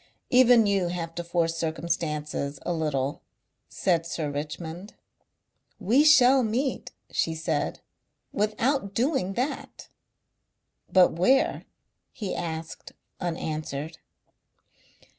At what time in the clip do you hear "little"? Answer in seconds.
2.73-3.21